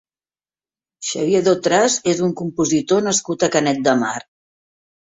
Xavier 1.09 1.43
Dotras 1.49 1.99
és 2.15 2.25
un 2.29 2.35
compositor 2.43 3.07
nascut 3.11 3.47
a 3.47 3.53
Canet 3.59 3.87
de 3.91 3.97
Mar. 4.05 4.19